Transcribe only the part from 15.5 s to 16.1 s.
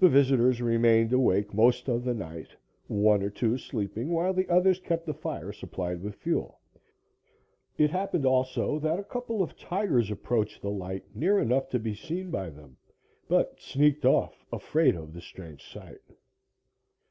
sight.